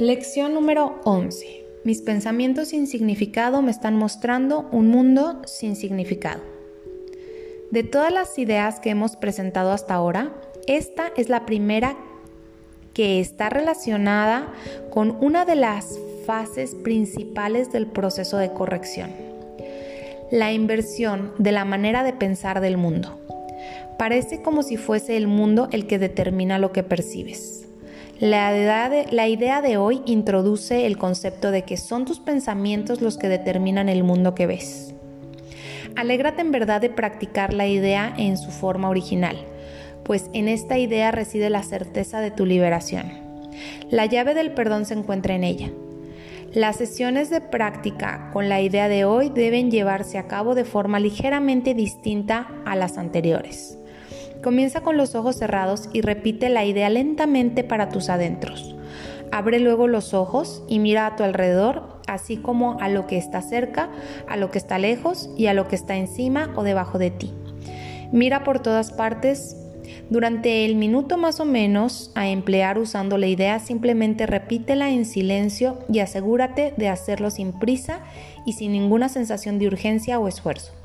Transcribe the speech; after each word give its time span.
Lección 0.00 0.54
número 0.54 1.00
11. 1.04 1.64
Mis 1.84 2.02
pensamientos 2.02 2.68
sin 2.68 2.88
significado 2.88 3.62
me 3.62 3.70
están 3.70 3.94
mostrando 3.94 4.68
un 4.72 4.88
mundo 4.88 5.40
sin 5.46 5.76
significado. 5.76 6.42
De 7.70 7.84
todas 7.84 8.12
las 8.12 8.36
ideas 8.36 8.80
que 8.80 8.90
hemos 8.90 9.14
presentado 9.14 9.70
hasta 9.70 9.94
ahora, 9.94 10.34
esta 10.66 11.12
es 11.16 11.28
la 11.28 11.46
primera 11.46 11.96
que 12.92 13.20
está 13.20 13.50
relacionada 13.50 14.52
con 14.90 15.16
una 15.20 15.44
de 15.44 15.54
las 15.54 15.96
fases 16.26 16.74
principales 16.74 17.70
del 17.70 17.86
proceso 17.86 18.36
de 18.36 18.52
corrección, 18.52 19.12
la 20.32 20.52
inversión 20.52 21.32
de 21.38 21.52
la 21.52 21.64
manera 21.64 22.02
de 22.02 22.14
pensar 22.14 22.60
del 22.60 22.78
mundo. 22.78 23.20
Parece 23.96 24.42
como 24.42 24.64
si 24.64 24.76
fuese 24.76 25.16
el 25.16 25.28
mundo 25.28 25.68
el 25.70 25.86
que 25.86 26.00
determina 26.00 26.58
lo 26.58 26.72
que 26.72 26.82
percibes. 26.82 27.63
La 28.20 29.28
idea, 29.28 29.60
de, 29.60 29.76
hoy 29.76 30.00
introduce 30.06 30.86
el 30.86 30.96
concepto 30.98 31.50
de 31.50 31.62
que 31.62 31.76
son 31.76 32.04
tus 32.04 32.20
pensamientos 32.20 33.00
los 33.00 33.18
que 33.18 33.28
determinan 33.28 33.88
el 33.88 34.04
mundo 34.04 34.36
que 34.36 34.46
ves. 34.46 34.94
Alégrate 35.96 36.40
en 36.40 36.52
verdad 36.52 36.80
de 36.80 36.90
practicar 36.90 37.52
la 37.52 37.66
idea 37.66 38.14
en 38.16 38.36
su 38.36 38.52
forma 38.52 38.88
original, 38.88 39.36
pues 40.04 40.30
en 40.32 40.46
esta 40.46 40.78
idea 40.78 41.10
reside 41.10 41.50
la 41.50 41.64
certeza 41.64 42.20
de 42.20 42.30
tu 42.30 42.46
liberación. 42.46 43.12
La 43.90 44.06
llave 44.06 44.34
del 44.34 44.52
perdón 44.52 44.86
se 44.86 44.94
encuentra 44.94 45.34
en 45.34 45.42
ella. 45.42 45.70
Las 46.52 46.76
sesiones 46.76 47.30
de 47.30 47.40
práctica 47.40 48.30
con 48.32 48.48
la 48.48 48.60
idea 48.60 48.88
de 48.88 49.04
hoy 49.04 49.28
deben 49.28 49.72
llevarse 49.72 50.18
a 50.18 50.28
cabo 50.28 50.54
de 50.54 50.64
forma 50.64 51.00
ligeramente 51.00 51.74
distinta 51.74 52.46
a 52.64 52.76
las 52.76 52.96
anteriores. 52.96 53.76
Comienza 54.42 54.82
con 54.82 54.96
los 54.96 55.14
ojos 55.14 55.36
cerrados 55.36 55.88
y 55.92 56.00
repite 56.00 56.48
la 56.48 56.64
idea 56.64 56.90
lentamente 56.90 57.64
para 57.64 57.88
tus 57.88 58.08
adentros. 58.08 58.74
Abre 59.32 59.58
luego 59.58 59.88
los 59.88 60.14
ojos 60.14 60.62
y 60.68 60.78
mira 60.78 61.06
a 61.06 61.16
tu 61.16 61.24
alrededor, 61.24 61.98
así 62.06 62.36
como 62.36 62.78
a 62.80 62.88
lo 62.88 63.06
que 63.06 63.16
está 63.16 63.42
cerca, 63.42 63.90
a 64.28 64.36
lo 64.36 64.50
que 64.50 64.58
está 64.58 64.78
lejos 64.78 65.30
y 65.36 65.46
a 65.46 65.54
lo 65.54 65.66
que 65.66 65.76
está 65.76 65.96
encima 65.96 66.52
o 66.56 66.62
debajo 66.62 66.98
de 66.98 67.10
ti. 67.10 67.32
Mira 68.12 68.44
por 68.44 68.60
todas 68.60 68.92
partes. 68.92 69.56
Durante 70.10 70.64
el 70.66 70.76
minuto 70.76 71.16
más 71.16 71.40
o 71.40 71.44
menos 71.44 72.12
a 72.14 72.28
emplear 72.28 72.78
usando 72.78 73.18
la 73.18 73.26
idea, 73.26 73.58
simplemente 73.58 74.26
repítela 74.26 74.90
en 74.90 75.04
silencio 75.04 75.78
y 75.90 75.98
asegúrate 75.98 76.74
de 76.76 76.88
hacerlo 76.88 77.30
sin 77.30 77.52
prisa 77.52 78.00
y 78.46 78.52
sin 78.52 78.72
ninguna 78.72 79.08
sensación 79.08 79.58
de 79.58 79.66
urgencia 79.66 80.18
o 80.18 80.28
esfuerzo. 80.28 80.83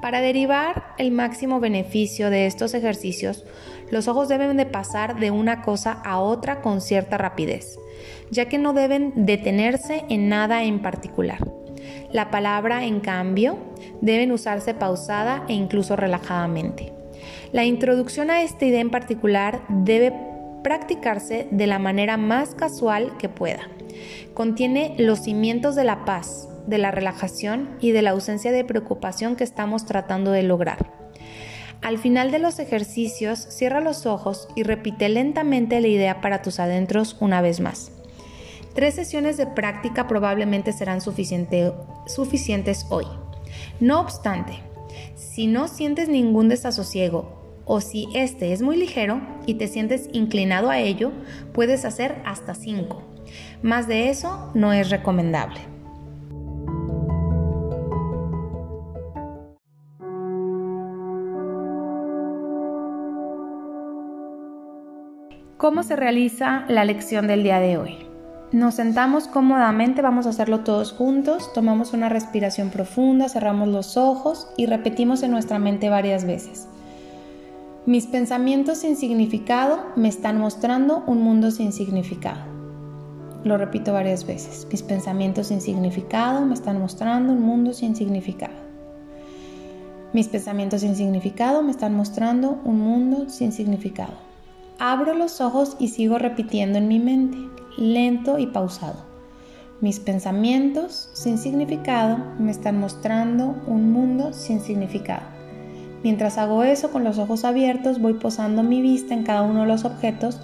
Para 0.00 0.20
derivar 0.20 0.94
el 0.98 1.10
máximo 1.10 1.60
beneficio 1.60 2.30
de 2.30 2.46
estos 2.46 2.74
ejercicios, 2.74 3.44
los 3.90 4.08
ojos 4.08 4.28
deben 4.28 4.56
de 4.56 4.66
pasar 4.66 5.18
de 5.18 5.30
una 5.30 5.62
cosa 5.62 5.92
a 6.04 6.18
otra 6.18 6.60
con 6.60 6.80
cierta 6.80 7.18
rapidez, 7.18 7.78
ya 8.30 8.48
que 8.48 8.58
no 8.58 8.72
deben 8.72 9.12
detenerse 9.26 10.04
en 10.08 10.28
nada 10.28 10.64
en 10.64 10.80
particular. 10.80 11.38
La 12.12 12.30
palabra, 12.30 12.84
en 12.84 13.00
cambio, 13.00 13.58
deben 14.00 14.32
usarse 14.32 14.74
pausada 14.74 15.44
e 15.48 15.54
incluso 15.54 15.96
relajadamente. 15.96 16.92
La 17.52 17.64
introducción 17.64 18.30
a 18.30 18.42
esta 18.42 18.64
idea 18.64 18.80
en 18.80 18.90
particular 18.90 19.62
debe 19.68 20.12
practicarse 20.62 21.46
de 21.50 21.66
la 21.66 21.78
manera 21.78 22.16
más 22.16 22.54
casual 22.54 23.16
que 23.18 23.28
pueda. 23.28 23.68
Contiene 24.32 24.94
los 24.98 25.20
cimientos 25.20 25.74
de 25.76 25.84
la 25.84 26.04
paz, 26.04 26.48
de 26.66 26.78
la 26.78 26.90
relajación 26.90 27.76
y 27.80 27.92
de 27.92 28.02
la 28.02 28.10
ausencia 28.10 28.52
de 28.52 28.64
preocupación 28.64 29.36
que 29.36 29.44
estamos 29.44 29.86
tratando 29.86 30.30
de 30.30 30.42
lograr. 30.42 30.92
Al 31.82 31.98
final 31.98 32.30
de 32.30 32.38
los 32.38 32.58
ejercicios, 32.58 33.38
cierra 33.50 33.80
los 33.80 34.06
ojos 34.06 34.48
y 34.54 34.62
repite 34.62 35.08
lentamente 35.08 35.80
la 35.80 35.88
idea 35.88 36.20
para 36.22 36.40
tus 36.40 36.58
adentros 36.58 37.16
una 37.20 37.42
vez 37.42 37.60
más. 37.60 37.92
Tres 38.74 38.94
sesiones 38.94 39.36
de 39.36 39.46
práctica 39.46 40.08
probablemente 40.08 40.72
serán 40.72 41.00
suficientes 41.00 42.86
hoy. 42.88 43.04
No 43.80 44.00
obstante, 44.00 44.54
si 45.14 45.46
no 45.46 45.68
sientes 45.68 46.08
ningún 46.08 46.48
desasosiego 46.48 47.60
o 47.66 47.80
si 47.80 48.08
este 48.14 48.52
es 48.52 48.62
muy 48.62 48.76
ligero 48.76 49.20
y 49.46 49.54
te 49.54 49.68
sientes 49.68 50.08
inclinado 50.12 50.70
a 50.70 50.78
ello, 50.78 51.12
puedes 51.52 51.84
hacer 51.84 52.22
hasta 52.24 52.54
cinco. 52.54 53.02
Más 53.62 53.88
de 53.88 54.10
eso 54.10 54.50
no 54.54 54.72
es 54.72 54.90
recomendable. 54.90 55.73
¿Cómo 65.64 65.82
se 65.82 65.96
realiza 65.96 66.66
la 66.68 66.84
lección 66.84 67.26
del 67.26 67.42
día 67.42 67.58
de 67.58 67.78
hoy? 67.78 67.96
Nos 68.52 68.74
sentamos 68.74 69.28
cómodamente, 69.28 70.02
vamos 70.02 70.26
a 70.26 70.28
hacerlo 70.28 70.60
todos 70.60 70.92
juntos, 70.92 71.54
tomamos 71.54 71.94
una 71.94 72.10
respiración 72.10 72.68
profunda, 72.68 73.30
cerramos 73.30 73.68
los 73.68 73.96
ojos 73.96 74.46
y 74.58 74.66
repetimos 74.66 75.22
en 75.22 75.30
nuestra 75.30 75.58
mente 75.58 75.88
varias 75.88 76.26
veces. 76.26 76.68
Mis 77.86 78.06
pensamientos 78.06 78.76
sin 78.76 78.94
significado 78.94 79.78
me 79.96 80.08
están 80.08 80.38
mostrando 80.38 81.02
un 81.06 81.22
mundo 81.22 81.50
sin 81.50 81.72
significado. 81.72 82.42
Lo 83.42 83.56
repito 83.56 83.94
varias 83.94 84.26
veces. 84.26 84.68
Mis 84.70 84.82
pensamientos 84.82 85.46
sin 85.46 85.62
significado 85.62 86.44
me 86.44 86.52
están 86.52 86.78
mostrando 86.78 87.32
un 87.32 87.40
mundo 87.40 87.72
sin 87.72 87.96
significado. 87.96 88.52
Mis 90.12 90.28
pensamientos 90.28 90.82
sin 90.82 90.94
significado 90.94 91.62
me 91.62 91.70
están 91.70 91.96
mostrando 91.96 92.60
un 92.64 92.80
mundo 92.80 93.30
sin 93.30 93.50
significado. 93.50 94.33
Abro 94.80 95.14
los 95.14 95.40
ojos 95.40 95.76
y 95.78 95.88
sigo 95.88 96.18
repitiendo 96.18 96.78
en 96.78 96.88
mi 96.88 96.98
mente, 96.98 97.38
lento 97.76 98.38
y 98.38 98.46
pausado. 98.46 99.04
Mis 99.80 100.00
pensamientos 100.00 101.10
sin 101.12 101.38
significado 101.38 102.18
me 102.40 102.50
están 102.50 102.80
mostrando 102.80 103.54
un 103.68 103.92
mundo 103.92 104.32
sin 104.32 104.60
significado. 104.60 105.22
Mientras 106.02 106.38
hago 106.38 106.64
eso 106.64 106.90
con 106.90 107.04
los 107.04 107.18
ojos 107.18 107.44
abiertos 107.44 108.00
voy 108.00 108.14
posando 108.14 108.64
mi 108.64 108.82
vista 108.82 109.14
en 109.14 109.22
cada 109.22 109.42
uno 109.42 109.60
de 109.60 109.68
los 109.68 109.84
objetos 109.84 110.40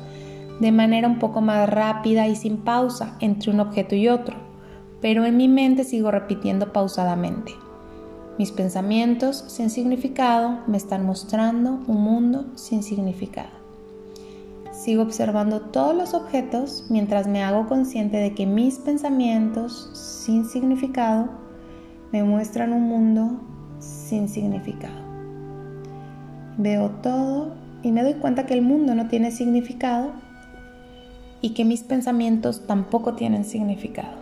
de 0.61 0.71
manera 0.71 1.09
un 1.09 1.19
poco 1.19 1.41
más 1.41 1.69
rápida 1.69 2.29
y 2.29 2.37
sin 2.37 2.59
pausa 2.59 3.17
entre 3.21 3.51
un 3.51 3.59
objeto 3.59 3.97
y 3.97 4.09
otro, 4.09 4.37
pero 5.01 5.25
en 5.25 5.37
mi 5.37 5.49
mente 5.49 5.83
sigo 5.83 6.13
repitiendo 6.13 6.73
pausadamente. 6.73 7.53
Mis 8.39 8.53
pensamientos 8.53 9.45
sin 9.49 9.71
significado 9.71 10.61
me 10.69 10.77
están 10.77 11.05
mostrando 11.05 11.81
un 11.89 12.01
mundo 12.01 12.47
sin 12.55 12.83
significado. 12.83 13.60
Sigo 14.81 15.03
observando 15.03 15.61
todos 15.61 15.95
los 15.95 16.15
objetos 16.15 16.87
mientras 16.89 17.27
me 17.27 17.43
hago 17.43 17.69
consciente 17.69 18.17
de 18.17 18.33
que 18.33 18.47
mis 18.47 18.79
pensamientos 18.79 19.91
sin 19.93 20.47
significado 20.47 21.29
me 22.13 22.25
muestran 22.25 22.73
un 22.73 22.85
mundo 22.85 23.43
sin 23.79 24.27
significado. 24.27 24.99
Veo 26.57 26.89
todo 27.03 27.53
y 27.83 27.93
me 27.93 28.03
doy 28.03 28.15
cuenta 28.15 28.47
que 28.47 28.55
el 28.55 28.63
mundo 28.63 28.95
no 28.95 29.07
tiene 29.09 29.33
significado 29.33 30.13
y 31.43 31.51
que 31.51 31.67
mis 31.67 31.83
pensamientos 31.83 32.67
tampoco 32.67 33.13
tienen 33.13 33.45
significado. 33.45 34.17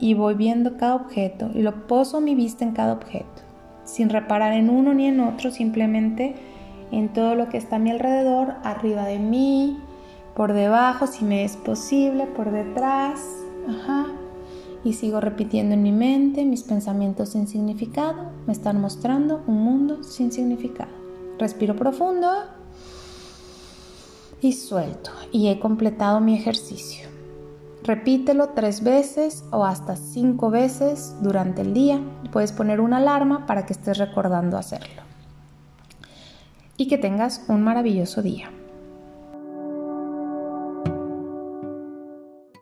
Y 0.00 0.14
voy 0.14 0.34
viendo 0.34 0.76
cada 0.78 0.96
objeto 0.96 1.52
y 1.54 1.62
lo 1.62 1.86
poso 1.86 2.20
mi 2.20 2.34
vista 2.34 2.64
en 2.64 2.72
cada 2.72 2.94
objeto, 2.94 3.42
sin 3.84 4.08
reparar 4.08 4.52
en 4.52 4.68
uno 4.68 4.94
ni 4.94 5.06
en 5.06 5.20
otro, 5.20 5.52
simplemente 5.52 6.34
en 6.90 7.12
todo 7.12 7.34
lo 7.34 7.48
que 7.48 7.58
está 7.58 7.76
a 7.76 7.78
mi 7.78 7.90
alrededor, 7.90 8.54
arriba 8.62 9.04
de 9.04 9.18
mí, 9.18 9.78
por 10.36 10.52
debajo, 10.52 11.06
si 11.06 11.24
me 11.24 11.44
es 11.44 11.56
posible, 11.56 12.26
por 12.26 12.50
detrás. 12.50 13.20
Y 14.84 14.92
sigo 14.92 15.20
repitiendo 15.20 15.74
en 15.74 15.82
mi 15.82 15.92
mente, 15.92 16.44
mis 16.44 16.62
pensamientos 16.62 17.30
sin 17.30 17.48
significado 17.48 18.30
me 18.46 18.52
están 18.52 18.80
mostrando 18.80 19.42
un 19.46 19.62
mundo 19.64 20.04
sin 20.04 20.30
significado. 20.30 20.92
Respiro 21.38 21.74
profundo 21.74 22.28
y 24.40 24.52
suelto. 24.52 25.10
Y 25.32 25.48
he 25.48 25.58
completado 25.58 26.20
mi 26.20 26.36
ejercicio. 26.36 27.08
Repítelo 27.82 28.50
tres 28.50 28.84
veces 28.84 29.44
o 29.50 29.64
hasta 29.64 29.96
cinco 29.96 30.50
veces 30.50 31.16
durante 31.20 31.62
el 31.62 31.72
día. 31.72 32.00
Puedes 32.30 32.52
poner 32.52 32.80
una 32.80 32.98
alarma 32.98 33.46
para 33.46 33.64
que 33.64 33.72
estés 33.72 33.98
recordando 33.98 34.56
hacerlo 34.56 35.06
y 36.76 36.88
que 36.88 36.98
tengas 36.98 37.44
un 37.48 37.62
maravilloso 37.62 38.22
día. 38.22 38.50